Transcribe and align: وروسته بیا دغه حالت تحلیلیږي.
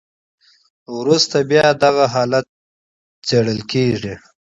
وروسته 0.97 1.37
بیا 1.51 1.67
دغه 1.83 2.05
حالت 2.13 2.45
تحلیلیږي. 3.25 4.13